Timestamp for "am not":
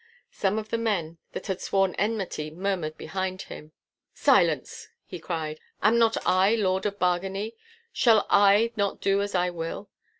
5.83-6.17